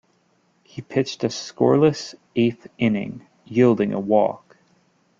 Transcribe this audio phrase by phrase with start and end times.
[0.63, 4.57] He pitched a scoreless eighth inning, yielding a walk.